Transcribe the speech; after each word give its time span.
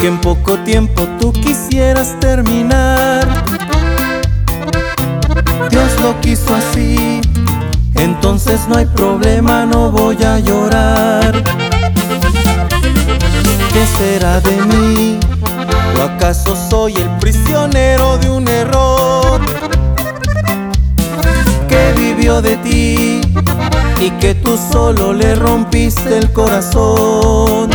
que 0.00 0.06
en 0.06 0.20
poco 0.20 0.56
tiempo 0.60 1.06
tú 1.18 1.32
quisieras 1.32 2.18
terminar. 2.20 3.26
Dios 5.70 6.00
lo 6.00 6.18
quiso 6.20 6.54
así, 6.54 7.20
entonces 7.96 8.60
no 8.68 8.76
hay 8.76 8.86
problema, 8.86 9.66
no 9.66 9.90
voy 9.90 10.16
a 10.22 10.38
llorar. 10.38 11.42
¿Qué 13.72 13.86
será 13.98 14.40
de 14.40 14.56
mí? 14.66 15.18
¿O 15.98 16.02
acaso 16.02 16.56
soy 16.70 16.94
el 16.94 17.10
prisionero 17.18 18.16
de 18.18 18.30
un 18.30 18.48
error? 18.48 19.40
Que 21.68 21.92
vivió 21.96 22.40
de 22.40 22.56
ti 22.58 23.20
y 24.00 24.10
que 24.20 24.34
tú 24.34 24.58
solo 24.72 25.12
le 25.12 25.34
rompiste 25.34 26.16
el 26.16 26.32
corazón. 26.32 27.69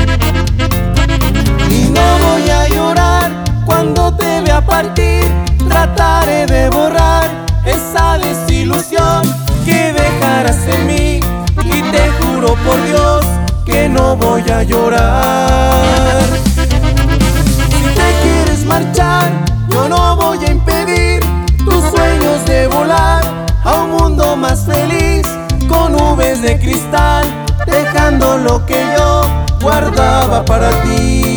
Trataré 5.70 6.46
de 6.48 6.70
borrar 6.70 7.30
esa 7.66 8.18
desilusión 8.18 9.22
que 9.64 9.94
dejarás 9.94 10.68
en 10.68 10.88
mí. 10.88 11.20
Y 11.64 11.82
te 11.94 12.10
juro 12.20 12.56
por 12.66 12.84
Dios 12.86 13.26
que 13.66 13.88
no 13.88 14.18
voy 14.18 14.44
a 14.52 14.64
llorar. 14.64 16.22
Si 17.70 17.84
te 17.99 18.10
quieres 18.22 18.66
marchar, 18.66 19.32
yo 19.70 19.88
no 19.88 20.18
voy 20.18 20.40
a 20.46 20.52
impedir 20.52 21.21
tus 21.64 21.82
sueños 21.86 22.46
de 22.46 22.68
volar 22.68 23.24
a 23.64 23.76
un 23.76 23.92
mundo 23.92 24.36
más 24.36 24.66
feliz 24.66 25.26
con 25.70 25.94
nubes 25.94 26.42
de 26.42 26.60
cristal, 26.60 27.24
dejando 27.66 28.38
lo 28.38 28.66
que 28.66 28.84
yo 28.98 29.30
guardaba 29.62 30.44
para 30.44 30.70
ti. 30.84 31.35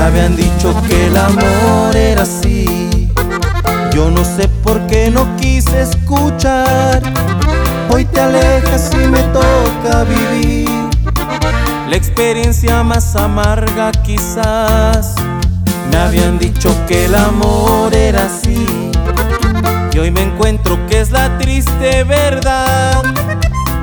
Me 0.00 0.06
habían 0.06 0.34
dicho 0.34 0.74
que 0.88 1.08
el 1.08 1.16
amor 1.18 1.94
era 1.94 2.22
así. 2.22 3.12
Yo 3.92 4.10
no 4.10 4.24
sé 4.24 4.48
por 4.48 4.86
qué 4.86 5.10
no 5.10 5.36
quise 5.36 5.82
escuchar. 5.82 7.02
Hoy 7.90 8.06
te 8.06 8.18
alejas 8.18 8.90
y 8.94 9.08
me 9.08 9.20
toca 9.24 10.04
vivir 10.04 10.70
la 11.86 11.96
experiencia 11.96 12.82
más 12.82 13.14
amarga 13.14 13.92
quizás. 13.92 15.16
Me 15.90 15.98
habían 15.98 16.38
dicho 16.38 16.74
que 16.88 17.04
el 17.04 17.14
amor 17.14 17.94
era 17.94 18.24
así. 18.24 18.66
Y 19.92 19.98
hoy 19.98 20.10
me 20.10 20.22
encuentro 20.22 20.78
que 20.86 21.00
es 21.00 21.10
la 21.10 21.36
triste 21.36 22.04
verdad. 22.04 23.02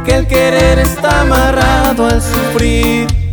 Que 0.03 0.15
el 0.15 0.25
querer 0.25 0.79
está 0.79 1.21
amarrado 1.21 2.07
al 2.07 2.23
sufrir. 2.23 3.26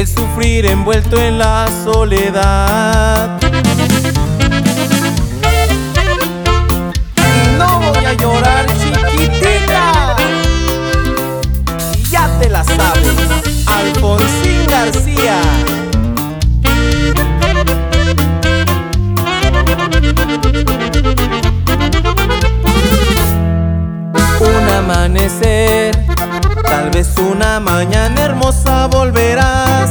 El 0.00 0.08
sufrir 0.08 0.64
envuelto 0.64 1.20
en 1.20 1.36
la 1.36 1.68
soledad. 1.84 3.38
No 7.58 7.80
voy 7.80 8.04
a 8.06 8.14
llorar, 8.14 8.64
chiquitita. 8.78 10.16
Ya 12.10 12.30
te 12.40 12.48
la 12.48 12.64
sabes. 12.64 13.14
Alfonsín 13.66 14.64
García. 14.66 15.38
Un 24.40 24.70
amanecer, 24.78 26.09
vez 27.00 27.16
una 27.16 27.60
mañana 27.60 28.26
hermosa 28.26 28.86
volverás. 28.88 29.90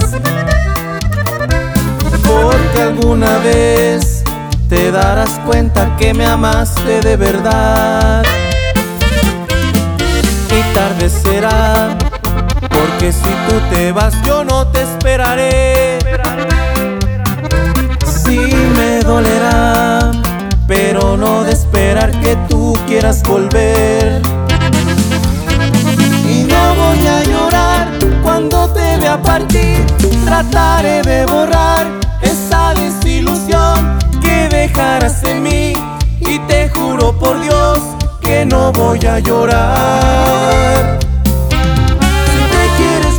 Porque 2.22 2.82
alguna 2.82 3.40
vez 3.40 4.24
te 4.68 4.92
darás 4.92 5.40
cuenta 5.40 5.96
que 5.98 6.14
me 6.14 6.28
amaste 6.28 7.02
de 7.02 7.16
verdad. 7.18 8.24
Y 10.58 10.76
tarde 10.76 11.10
será 11.10 11.98
porque 12.70 13.12
si 13.12 13.34
tú 13.46 13.56
te 13.72 13.92
vas 13.92 14.14
yo 14.26 14.44
no 14.44 14.68
te 14.68 14.82
esperaré 14.82 16.00
Sí 18.24 18.40
me 18.76 19.00
dolerá 19.04 20.12
Pero 20.68 21.16
no 21.16 21.44
de 21.44 21.54
esperar 21.54 22.12
que 22.20 22.36
tú 22.50 22.78
quieras 22.88 23.22
volver 23.24 24.39
te 29.10 29.16
vea 29.16 29.22
partir 29.22 29.86
Trataré 30.26 31.02
de 31.02 31.26
borrar 31.26 31.88
esa 32.22 32.74
desilusión 32.74 34.00
que 34.22 34.48
dejarás 34.50 35.24
en 35.24 35.44
mí 35.44 35.74
Y 36.20 36.40
te 36.48 36.70
juro 36.70 37.18
por 37.18 37.40
Dios 37.42 37.80
que 38.22 38.46
no 38.46 38.72
voy 38.72 39.00
a 39.06 39.20
llorar 39.20 41.00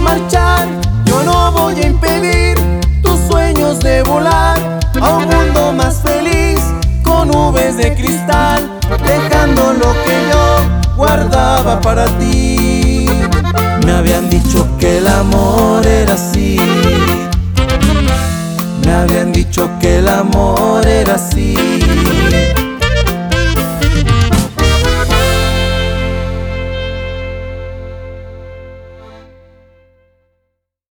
marchar, 0.03 0.67
yo 1.05 1.23
no 1.23 1.53
voy 1.53 1.75
a 1.75 1.87
impedir 1.87 2.57
tus 3.03 3.21
sueños 3.29 3.79
de 3.81 4.03
volar 4.03 4.59
a 5.01 5.11
un 5.11 5.29
mundo 5.29 5.73
más 5.73 6.01
feliz 6.01 6.59
con 7.05 7.29
nubes 7.29 7.77
de 7.77 7.95
cristal, 7.95 8.79
dejando 9.05 9.75
lo 9.75 9.93
que 10.05 10.17
yo 10.33 10.97
guardaba 10.97 11.81
para 11.81 12.07
ti. 12.19 12.40
El 20.01 20.09
amor 20.09 20.87
era 20.87 21.15
así. 21.17 21.70